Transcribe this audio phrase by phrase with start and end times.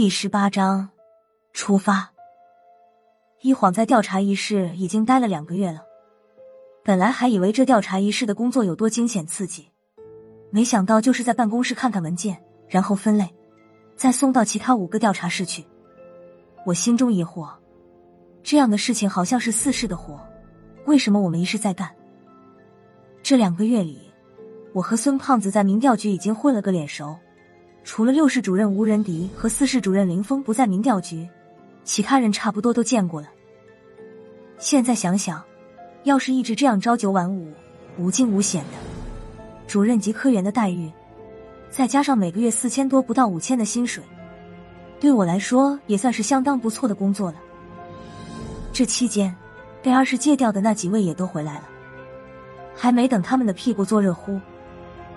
[0.00, 0.88] 第十八章，
[1.52, 2.10] 出发。
[3.42, 5.82] 一晃在调查一室已经待了两个月了，
[6.82, 9.68] 本来还以为这调查一室的工作有多惊险刺激，
[10.48, 13.28] 没想到就是在办公室看看文件，然后分类，
[13.94, 15.66] 再送到其他五个调查室去。
[16.64, 17.50] 我心中疑惑，
[18.42, 20.18] 这样的事情好像是四室的活，
[20.86, 21.94] 为什么我们一室在干？
[23.22, 24.10] 这两个月里，
[24.72, 27.14] 我和孙胖子在民调局已经混了个脸熟。
[27.82, 31.28] 除了六室主任吴仁迪和四室主任林峰不在民调局，
[31.82, 33.28] 其他人差不多都见过了。
[34.58, 35.42] 现在想想，
[36.04, 37.52] 要是一直这样朝九晚五、
[37.96, 38.76] 无惊无险的，
[39.66, 40.90] 主任级科员的待遇，
[41.70, 44.04] 再加上每个月四千多不到五千的薪水，
[45.00, 47.38] 对我来说也算是相当不错的工作了。
[48.72, 49.34] 这期间，
[49.82, 51.64] 被二室借调的那几位也都回来了，
[52.76, 54.38] 还没等他们的屁股坐热乎，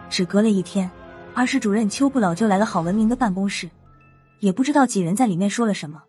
[0.09, 0.90] 只隔了一天。
[1.36, 3.70] 二是主任邱不老就来了郝文明的办公室，
[4.40, 6.04] 也不知道几人在里面说了什么，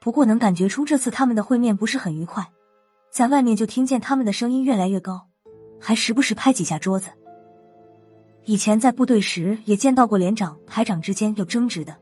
[0.00, 2.46] 不过能感觉出这次他们的会面不是很愉快，
[3.10, 5.26] 在外面就听见他们的声音越来越高，
[5.80, 7.08] 还时不时拍几下桌子。
[8.44, 11.96] 以前在部队时也见到过连长、排长之间有争执的，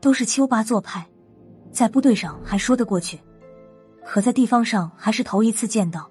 [0.00, 1.06] 都是邱八做派，
[1.70, 3.20] 在部队上还说得过去，
[4.04, 6.10] 可在地方上还是头一次见到，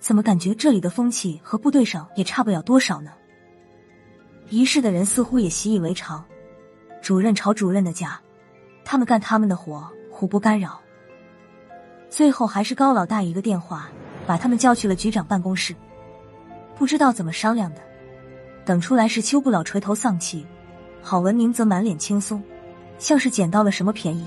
[0.00, 3.12] 怎么感觉这里的风气和部队上也差不了多少呢？
[4.52, 6.22] 一室的人似乎也习以为常，
[7.00, 8.20] 主任吵主任的架，
[8.84, 10.78] 他们干他们的活，互不干扰。
[12.10, 13.88] 最后还是高老大一个电话，
[14.26, 15.74] 把他们叫去了局长办公室。
[16.76, 17.80] 不知道怎么商量的，
[18.62, 20.46] 等出来是邱不老垂头丧气，
[21.00, 22.42] 郝文明则满脸轻松，
[22.98, 24.22] 像是捡到了什么便宜。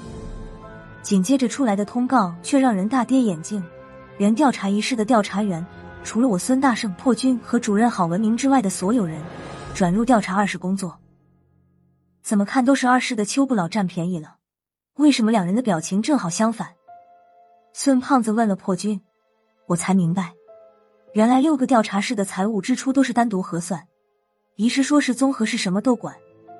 [1.03, 3.63] 紧接着出来的通告却让人大跌眼镜，
[4.17, 5.63] 原调查一室的调查员，
[6.03, 9.21] 除了我孙大圣、破军和主任郝文明之外的所有人。
[9.75, 10.97] 转入调查二室工作，
[12.23, 14.37] 怎么看都是二室的邱不老占便宜了。
[14.95, 16.69] 为什么两人的表情正好相反？
[17.73, 19.01] 孙胖子问了破军，
[19.67, 20.31] 我才明白，
[21.11, 23.85] 原来六个调查室的财务支出都是单独核算。
[24.55, 26.15] 一室说是综合是什么都管，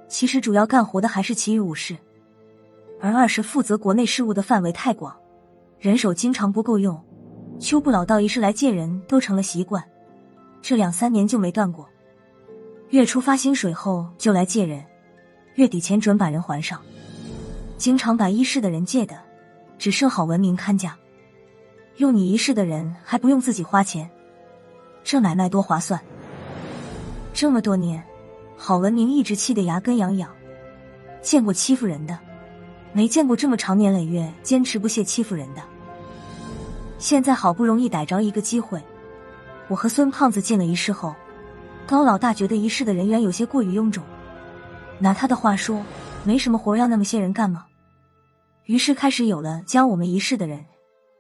[0.10, 1.96] 其实主要干活的还是其余五室。
[3.00, 5.16] 而二室负责国内事务的范围太广，
[5.80, 7.02] 人手经常不够用。
[7.62, 9.82] 邱不老到一室来借人都成了习惯，
[10.62, 11.90] 这两三年就没断过。
[12.92, 14.84] 月初发薪水后就来借人，
[15.56, 16.80] 月底前准把人还上。
[17.78, 19.20] 经常把一室的人借的，
[19.78, 20.96] 只剩郝文明看家。
[21.98, 24.10] 用你一室的人还不用自己花钱，
[25.04, 26.00] 这买卖多划算。
[27.34, 28.02] 这么多年，
[28.56, 30.30] 郝文明一直气得牙根痒痒。
[31.22, 32.18] 见过欺负人的，
[32.94, 35.62] 没见过这么长年累月坚持不懈欺负人的。
[37.00, 38.82] 现在好不容易逮着一个机会，
[39.68, 41.14] 我和孙胖子进了一室后。
[41.88, 44.04] 高老大觉得一室的人员有些过于臃肿，
[44.98, 45.84] 拿他的话说，
[46.24, 47.66] 没什么活要那么些人干吗？
[48.66, 50.66] 于是开始有了将我们一室的人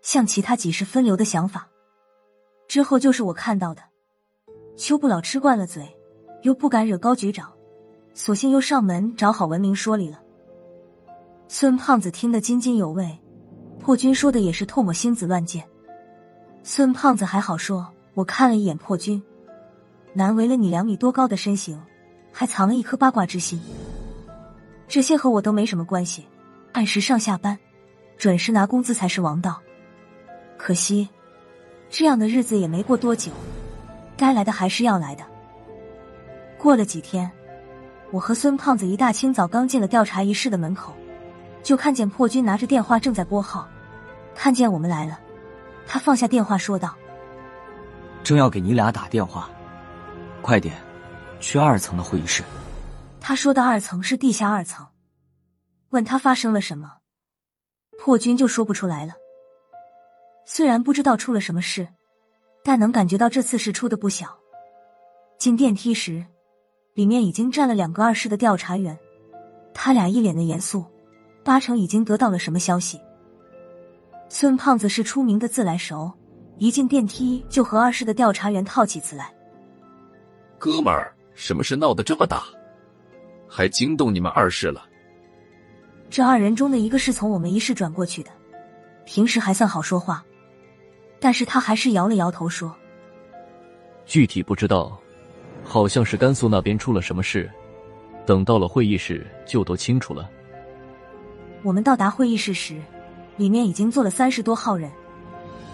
[0.02, 1.68] 向其他几室分流的想法。
[2.68, 3.84] 之后就是我看到的，
[4.76, 5.96] 邱不老吃惯了嘴，
[6.42, 7.53] 又不敢惹高局长，
[8.16, 10.20] 索性又上门找郝文明说理了。
[11.47, 13.20] 孙胖子听得津津有味，
[13.80, 15.64] 破军说的也是唾沫星子乱溅。
[16.64, 19.22] 孙胖子还好说，我看了一眼破军。
[20.18, 21.78] 难为了你两米多高的身形，
[22.31, 23.62] 还藏了一颗八卦之心。
[24.88, 26.26] 这些和我都没什么关系，
[26.72, 27.59] 按时上下班，
[28.18, 29.59] 准时拿工资才是王道。
[30.58, 31.09] 可惜，
[31.90, 33.30] 这样的日子也没过多久，
[34.16, 35.24] 该来的还是要来的。
[36.58, 37.30] 过了几天，
[38.09, 40.94] 我和孙胖子一大清早刚进了调查一室的门口，
[41.62, 43.68] 就看见破军拿着电话正在拨号。
[44.34, 45.20] 看见我们来了，
[45.86, 46.96] 他放下电话说道
[48.24, 49.50] ：“正要给你俩打电话。”
[50.46, 50.76] 快点，
[51.40, 52.44] 去二层的会议室。
[53.20, 54.86] 他说的二层是地下二层。
[55.90, 56.98] 问他发生了什么，
[57.98, 59.14] 破军就说不出来了。
[60.46, 61.88] 虽然不知道出了什么事，
[62.64, 64.38] 但能感觉到这次事出的不小。
[65.40, 66.24] 进电梯时，
[66.94, 68.96] 里面已经站了两个二室的调查员，
[69.74, 70.86] 他俩一脸的严肃，
[71.44, 73.02] 八成已经得到了什么消息。
[74.30, 76.14] 孙胖子是出名的自来熟，
[76.59, 79.34] 一进电梯就和二室的调查员套起词来。
[80.57, 82.43] 哥们儿，什么事闹得这么大，
[83.47, 84.84] 还惊动你们二室了？
[86.09, 88.31] 这二人中的一个是从我们一室转过去的，
[89.05, 90.23] 平时还算好说话，
[91.19, 92.73] 但是他还是摇了摇头说
[94.05, 94.97] ：“具体不知道，
[95.63, 97.52] 好像是甘肃那边出了什么事，
[98.25, 100.29] 等到了会议室就都清楚了。”
[101.63, 102.79] 我们到达会议室时，
[103.37, 104.91] 里面已经坐了三十多号人，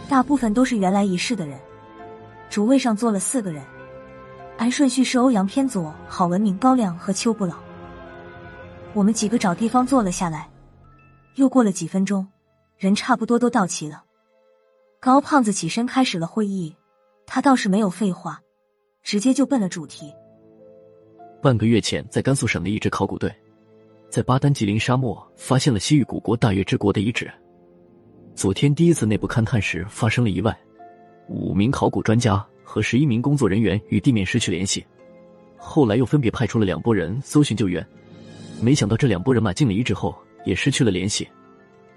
[0.09, 1.59] 大部分都是原来一室的人，
[2.49, 3.61] 主位上坐了四个人。
[4.57, 7.56] 按顺序是欧阳偏左、郝文明、高亮和邱不老。
[8.94, 10.50] 我们几个找地方坐了下来。
[11.36, 12.27] 又过了几分钟，
[12.77, 14.03] 人差不多都到齐了。
[15.00, 16.75] 高胖子起身开始了会议，
[17.25, 18.42] 他倒是没有废话，
[19.01, 20.13] 直接就奔了主题。
[21.42, 23.33] 半个月前，在甘肃省的一支考古队，
[24.09, 27.31] 在巴丹吉林沙漠发现了西域古国大月之国的遗址。
[28.36, 30.56] 昨天第一次内部勘探时发生了意外，
[31.30, 34.85] 五名考古专家和十一名工作人员与地面失去联系。
[35.57, 37.85] 后来又分别派出了两拨人搜寻救援，
[38.62, 40.15] 没想到这两拨人马进了遗址后
[40.45, 41.27] 也失去了联系。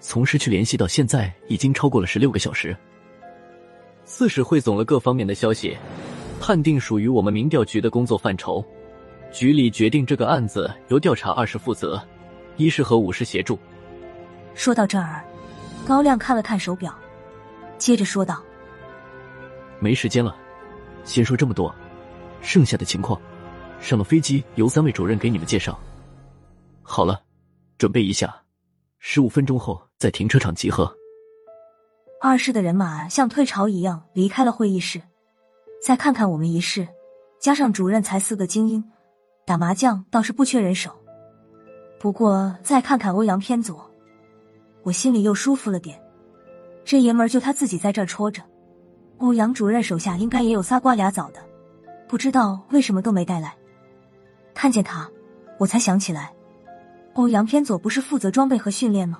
[0.00, 2.76] 从失去联系到现在，已经超过了十六个小时。
[4.04, 5.76] 四是汇总了各方面的消息，
[6.40, 8.62] 判定属于我们民调局的工作范畴。
[9.30, 12.02] 局里决定这个案子由调查二室负责，
[12.56, 13.56] 一师和五室协助。
[14.54, 15.24] 说到这儿，
[15.86, 16.92] 高亮看了看手表，
[17.78, 18.42] 接着说道
[19.80, 20.36] ：“没时间了，
[21.04, 21.74] 先说这么多，
[22.40, 23.20] 剩下的情况。”
[23.80, 25.78] 上了飞机，由三位主任给你们介绍。
[26.82, 27.20] 好了，
[27.76, 28.34] 准备一下，
[28.98, 30.90] 十五分钟后在停车场集合。
[32.20, 35.02] 二室的人马像退潮一样离开了会议室。
[35.82, 36.88] 再看看我们一室，
[37.38, 38.82] 加上主任才四个精英，
[39.44, 40.90] 打麻将倒是不缺人手。
[42.00, 43.90] 不过再看看欧阳偏左，
[44.82, 46.00] 我心里又舒服了点。
[46.86, 48.42] 这爷们儿就他自己在这儿戳着，
[49.18, 51.40] 欧阳主任手下应该也有仨瓜俩枣的，
[52.08, 53.54] 不知道为什么都没带来。
[54.52, 55.08] 看见他，
[55.58, 56.32] 我才想起来，
[57.14, 59.18] 欧阳偏左不是负责装备和训练吗？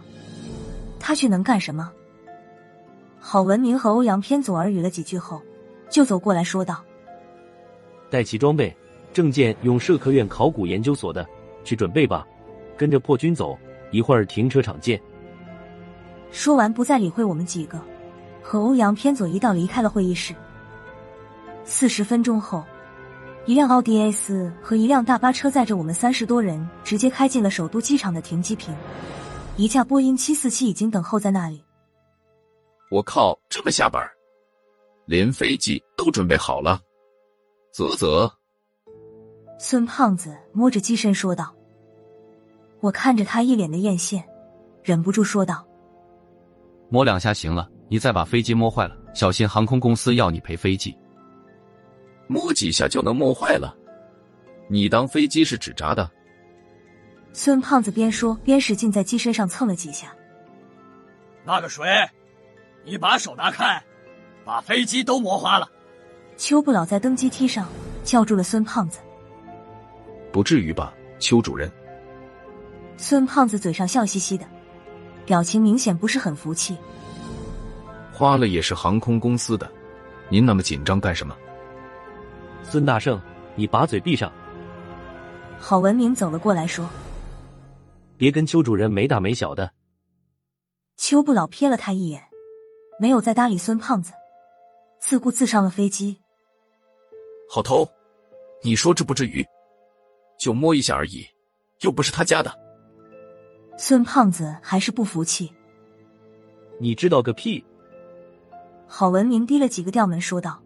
[0.99, 1.93] 他去能干什么？
[3.21, 5.41] 郝文明和欧阳偏左耳语了几句后，
[5.89, 6.85] 就走过来说道
[8.11, 8.75] ：“带齐装备，
[9.13, 11.27] 证件用社科院考古研究所的
[11.65, 12.27] 去准备吧，
[12.77, 13.57] 跟着破军走，
[13.91, 15.01] 一会儿停车场见。”
[16.31, 17.81] 说完，不再理会我们几个，
[18.45, 20.35] 和欧阳偏左一道离开了会议室。
[21.65, 22.63] 四十分钟后。
[23.47, 28.75] 一辆奥迪 A 四和一辆大巴车载着我们三十多人，直接开进了首都机场的停机坪。
[29.59, 31.63] 一架波音七四七已经等候在那里。
[32.91, 34.01] 我靠，这么下本
[35.05, 36.81] 连飞机都准备好了。
[37.71, 38.33] 啧啧。
[39.59, 41.55] 孙胖子摸着机身说道。
[42.81, 44.23] 我看着他一脸的艳羡，
[44.83, 45.67] 忍不住说道
[46.89, 50.93] ：“摸两下行了，你再把飞机摸坏了，小心航空公司要你赔飞机。”
[52.27, 53.73] 摸几下就能摸坏了？
[54.69, 56.11] 你当飞机是纸扎的？
[57.33, 60.13] 孙胖子边说边使劲在机身上蹭了几下。
[61.45, 61.85] 那个谁，
[62.85, 63.81] 你把手拿开，
[64.45, 65.71] 把飞机都磨花了。
[66.37, 67.69] 邱不老在登机梯上
[68.03, 68.99] 叫住了孙胖子。
[70.33, 71.71] 不至于吧，邱主任？
[72.97, 74.45] 孙胖子嘴上笑嘻嘻的，
[75.25, 76.77] 表情明显不是很服气。
[78.15, 79.69] 花了也是航空公司的，
[80.29, 81.37] 您那么紧张干什么？
[82.63, 83.21] 孙大圣，
[83.57, 84.33] 你把嘴闭上！
[85.59, 86.89] 郝文明走了过来，说
[88.17, 89.69] ：“别跟邱主任没大没小的。”
[90.97, 92.23] 邱不老瞥了他一眼，
[93.01, 94.13] 没有再搭理孙胖子，
[95.01, 96.17] 自顾自上了飞机。
[97.51, 97.85] 好头，
[98.63, 99.45] 你说至不至于？
[100.39, 101.27] 就摸一下而已，
[101.81, 102.57] 又不是他家的。
[103.77, 105.53] 孙胖子还是不服气。
[106.79, 107.65] 你知道个屁！
[108.87, 110.61] 郝文明低了几个调门，说道。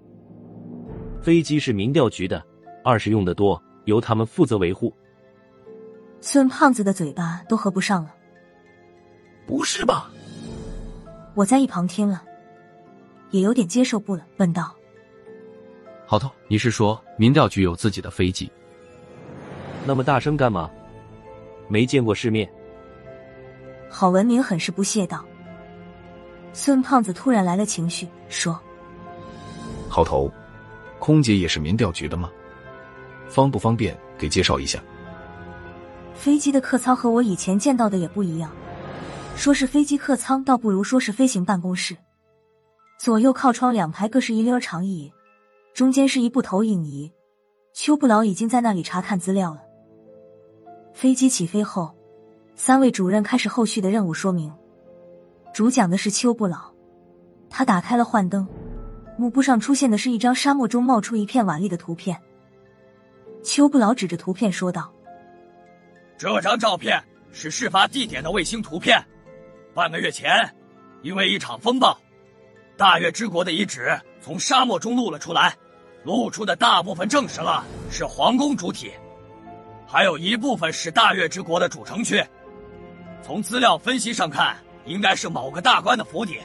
[1.23, 2.43] 飞机是民调局的，
[2.85, 4.93] 二是用的多，由他们负责维护。
[6.21, 8.15] 孙胖子的嘴巴都合不上了。
[9.47, 10.11] 不是吧？
[11.35, 12.23] 我在一旁听了，
[13.31, 14.75] 也有点接受不了，问道
[16.05, 18.51] ：“好头，你是说民调局有自己的飞机？
[19.87, 20.69] 那么大声干嘛？
[21.69, 22.51] 没见过世面？”
[23.89, 25.25] 郝文明很是不屑道。
[26.53, 28.59] 孙胖子突然来了情绪，说
[29.89, 30.31] ：“好头。”
[30.99, 32.29] 空姐也是民调局的吗？
[33.29, 34.83] 方不方便给介绍一下？
[36.13, 38.51] 飞机的客舱和我以前见到的也不一样，
[39.37, 41.97] 说是飞机客舱，倒不如说是飞行办公室。
[42.99, 45.13] 左右靠窗两排各是一溜长椅，
[45.73, 47.11] 中间是一部投影仪。
[47.73, 49.61] 邱不老已经在那里查看资料了。
[50.93, 51.95] 飞机起飞后，
[52.57, 54.53] 三位主任开始后续的任务说明。
[55.53, 56.73] 主讲的是邱不老，
[57.51, 58.47] 他打开了幻灯。
[59.17, 62.17] 幕布上出现的是一张沙漠中冒出一片瓦砾的图片。
[63.43, 64.93] 邱不老指着图片说道
[66.17, 67.03] ：“这张照片
[67.33, 69.03] 是事发地点的卫星图片。
[69.75, 70.31] 半个月前，
[71.03, 71.99] 因为一场风暴，
[72.77, 75.55] 大月之国的遗址从沙漠中露了出来。
[76.05, 78.93] 露出的大部分证实了是皇宫主体，
[79.85, 82.25] 还有一部分是大月之国的主城区。
[83.21, 84.57] 从资料分析上看，
[84.89, 86.39] 应该是某个大官的府邸。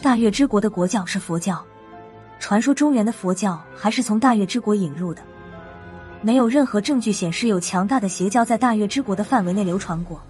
[0.00, 1.62] 大月之国的国教是佛教。”
[2.40, 5.22] 传说中原的佛教还是从大月之国引入的。
[6.20, 10.20] 没有任何证据显示有强大的邪教在大月之国的范围内流传过，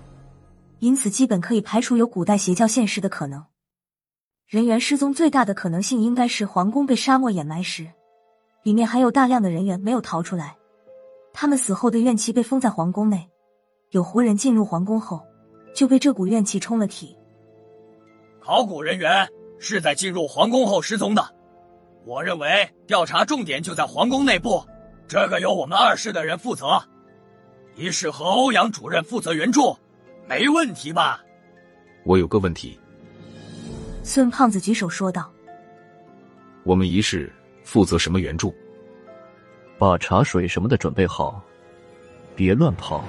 [0.80, 3.44] 因此基本可以排除有古代邪教现世的可能。
[4.46, 7.88] 人员失踪最大的可能性应该是皇宫被沙漠掩埋时，
[8.62, 10.56] 里面还有大量的人员没有逃出来，
[11.32, 13.28] 他们死后的怨气被封在皇宫内，
[13.90, 15.22] 有活人进入皇宫后
[15.74, 17.16] 就被这股怨气冲了体。
[18.44, 19.26] 考古人员
[19.58, 21.34] 是在进入皇宫后失踪的，
[22.04, 24.62] 我认为调查重点就在皇宫内部，
[25.08, 26.78] 这个由我们二室的人负责，
[27.74, 29.74] 一室和欧阳主任负责援助，
[30.28, 31.24] 没问题吧？
[32.04, 32.78] 我有个问题，
[34.02, 35.32] 孙胖子举手说道。
[36.64, 37.32] 我们一室
[37.62, 38.54] 负责什么援助？
[39.78, 41.42] 把茶水什么的准备好，
[42.36, 43.02] 别乱跑，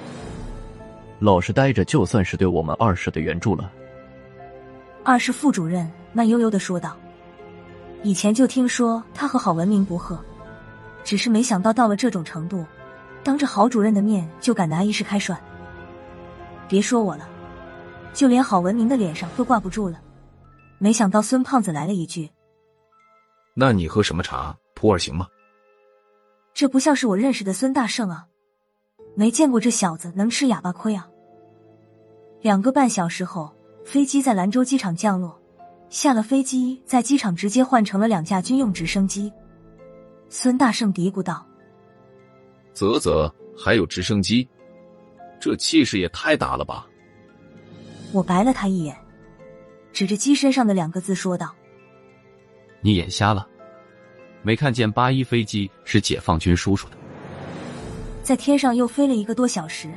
[1.18, 3.70] 老实待着，就算是对我们二室的援助了。
[5.06, 6.96] 二是副主任慢悠悠的说道
[8.02, 10.18] ：“以前就听说他和郝文明不和，
[11.04, 12.66] 只是没想到到了这种程度，
[13.22, 15.40] 当着郝主任的面就敢拿一事开涮。
[16.66, 17.28] 别说我了，
[18.12, 20.00] 就连郝文明的脸上都挂不住了。
[20.78, 22.28] 没想到孙胖子来了一句
[23.54, 24.56] ：‘那你喝什么茶？
[24.74, 25.28] 普洱行吗？’
[26.52, 28.26] 这不像是我认识的孙大圣啊！
[29.14, 31.08] 没见过这小子能吃哑巴亏啊！
[32.40, 33.52] 两个半小时后。”
[33.86, 35.40] 飞机在兰州机场降落，
[35.90, 39.32] 下了飞机，在机场直接换成了两架军用直升机。
[40.28, 41.46] 孙大圣嘀咕道
[42.74, 44.46] ：“啧啧，还有直升机，
[45.40, 46.84] 这气势也太大了吧！”
[48.10, 48.96] 我白了他一眼，
[49.92, 51.54] 指着机身上的两个字说道
[52.82, 53.46] ：“你眼瞎了，
[54.42, 56.96] 没看见八一飞机是解放军叔叔的？”
[58.24, 59.88] 在天上又飞了一个多小时，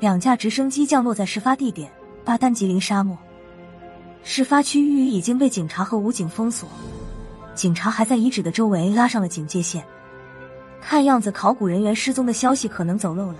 [0.00, 1.92] 两架直升机降落在事发地点。
[2.28, 3.16] 巴丹吉林沙漠，
[4.22, 6.68] 事发区域已经被警察和武警封锁，
[7.54, 9.82] 警察还在遗址的周围拉上了警戒线。
[10.78, 13.38] 看样子，考古人员失踪的消息可能走漏了，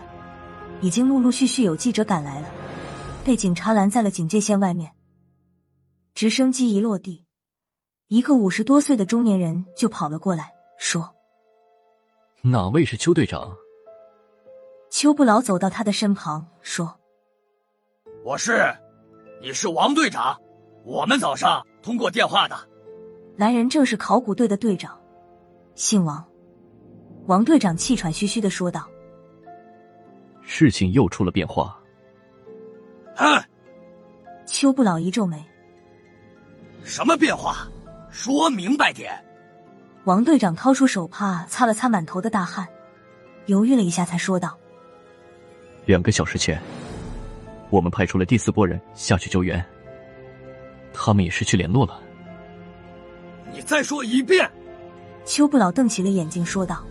[0.81, 2.49] 已经陆陆续续有记者赶来了，
[3.27, 4.91] 被警察拦在了警戒线外面。
[6.15, 7.27] 直升机一落地，
[8.07, 11.15] 一个五十多岁的中年人就跑了过来，说
[12.41, 13.55] ：“哪位是邱队长？”
[14.89, 16.98] 邱不老走到他的身旁，说。
[18.25, 18.75] 我是，
[19.41, 20.37] 你是王队长，
[20.85, 22.57] 我们早上通过电话的。
[23.37, 24.99] 来人正是考古队的队长，
[25.75, 26.23] 姓王。
[27.27, 28.89] 王队长气喘吁吁的说道
[30.43, 31.79] ：“事情又出了变化。”
[33.15, 33.43] 哼！
[34.47, 35.43] 邱不老一皱眉
[36.83, 37.69] ：“什么变化？
[38.11, 39.13] 说明白点。”
[40.05, 42.67] 王队长掏出手帕擦了擦满头的大汗，
[43.47, 44.59] 犹豫了一下，才说道
[45.87, 46.61] ：“两个小时前。”
[47.71, 49.65] 我们派出了第四波人下去救援，
[50.93, 52.01] 他们也失去联络了。
[53.53, 54.51] 你再说一遍！
[55.25, 56.83] 邱不老瞪起了眼睛说道：“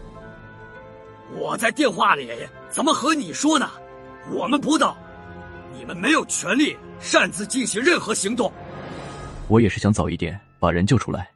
[1.35, 2.29] 我在电话里
[2.69, 3.69] 怎么和你说呢？
[4.31, 4.95] 我们不到，
[5.75, 8.51] 你们没有权利擅自进行任何行动。
[9.47, 11.29] 我也是想早一点把人救出来，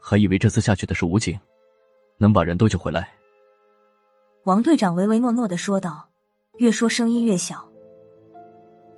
[0.00, 1.38] 还以为这次下去的是武警，
[2.16, 3.08] 能把人都救回来。”
[4.44, 6.08] 王队长唯唯诺诺的说道，
[6.58, 7.68] 越说声音越小。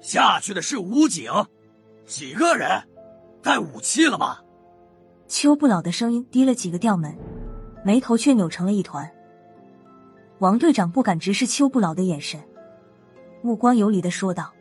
[0.00, 1.30] 下去的是武警，
[2.06, 2.68] 几个人？
[3.42, 4.38] 带武器了吗？
[5.26, 7.16] 邱不老的声音低了几个调门，
[7.84, 9.08] 眉头却扭成了一团。
[10.38, 12.40] 王队长不敢直视邱不老的眼神，
[13.42, 14.52] 目光游离的说道：“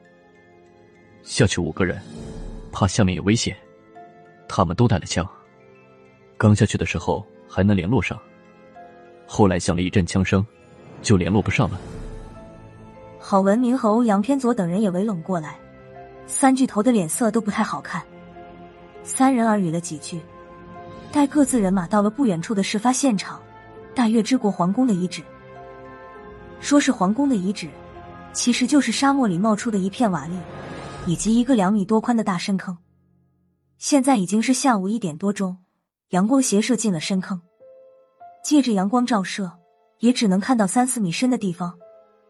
[1.23, 2.01] 下去五个人，
[2.71, 3.55] 怕下面有危险，
[4.47, 5.27] 他们都带了枪。
[6.37, 8.19] 刚下去的时候还能联络上，
[9.25, 10.45] 后来响了一阵枪声，
[11.01, 11.79] 就联络不上了。”
[13.29, 15.59] 郝文明和欧阳偏左等人也围拢过来，
[16.27, 18.01] 三巨头的脸色都不太好看。
[19.03, 20.21] 三人耳语了几句，
[21.11, 23.37] 带各自人马到了不远处的事发现场——
[23.93, 25.21] 大月之国皇宫的遗址。
[26.61, 27.67] 说是皇宫的遗址，
[28.31, 30.37] 其实就是沙漠里冒出的一片瓦砾，
[31.05, 32.77] 以及一个两米多宽的大深坑。
[33.77, 35.57] 现在已经是下午一点多钟，
[36.11, 37.41] 阳光斜射进了深坑，
[38.41, 39.51] 借着阳光照射，
[39.99, 41.77] 也只能看到三四米深的地方。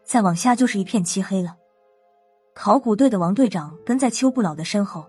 [0.08, 1.54] 再往下就是一片漆黑了。
[2.54, 5.04] 考古队的王队长跟在邱不老的身后，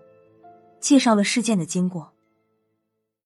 [0.78, 2.12] 介绍了事件的经过。